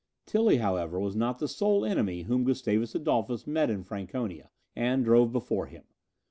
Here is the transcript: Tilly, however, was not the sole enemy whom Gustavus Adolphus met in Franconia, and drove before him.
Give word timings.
Tilly, 0.25 0.57
however, 0.57 0.99
was 0.99 1.15
not 1.15 1.37
the 1.37 1.47
sole 1.47 1.85
enemy 1.85 2.23
whom 2.23 2.43
Gustavus 2.43 2.95
Adolphus 2.95 3.45
met 3.45 3.69
in 3.69 3.83
Franconia, 3.83 4.49
and 4.75 5.05
drove 5.05 5.31
before 5.31 5.67
him. 5.67 5.83